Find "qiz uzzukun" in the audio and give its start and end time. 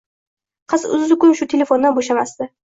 0.73-1.37